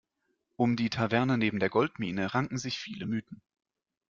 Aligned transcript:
Um 0.55 0.77
die 0.77 0.89
Taverne 0.89 1.37
neben 1.37 1.59
der 1.59 1.69
Goldmine 1.69 2.33
ranken 2.33 2.57
sich 2.57 2.79
viele 2.79 3.05
Mythen. 3.05 3.39